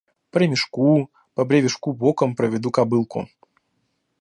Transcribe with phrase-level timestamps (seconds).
[0.31, 3.29] По ремешку, по бревешку боком проведу кобылку.